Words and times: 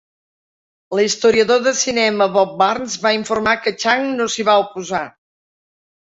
L'historiador 0.99 1.59
de 1.65 1.73
cinema 1.81 2.27
Bob 2.37 2.55
Burns 2.61 2.95
va 3.03 3.11
informar 3.17 3.53
que 3.65 3.73
Chang 3.83 4.07
no 4.21 4.27
s'hi 4.37 4.47
va 4.49 4.57
oposar. 4.63 5.03